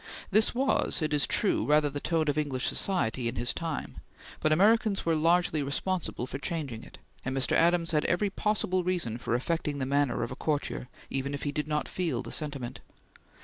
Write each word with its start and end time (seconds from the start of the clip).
This 0.31 0.55
was, 0.55 0.99
it 1.03 1.13
is 1.13 1.27
true, 1.27 1.63
rather 1.63 1.87
the 1.87 1.99
tone 1.99 2.27
of 2.27 2.35
English 2.35 2.65
society 2.65 3.27
in 3.27 3.35
his 3.35 3.53
time, 3.53 3.97
but 4.39 4.51
Americans 4.51 5.05
were 5.05 5.13
largely 5.15 5.61
responsible 5.61 6.25
for 6.25 6.39
changing 6.39 6.83
it, 6.83 6.97
and 7.23 7.37
Mr. 7.37 7.51
Adams 7.51 7.91
had 7.91 8.05
every 8.05 8.31
possible 8.31 8.83
reason 8.83 9.19
for 9.19 9.35
affecting 9.35 9.77
the 9.77 9.85
manner 9.85 10.23
of 10.23 10.31
a 10.31 10.35
courtier 10.35 10.87
even 11.11 11.35
if 11.35 11.43
he 11.43 11.51
did 11.51 11.67
not 11.67 11.87
feel 11.87 12.23
the 12.23 12.31
sentiment. 12.31 12.79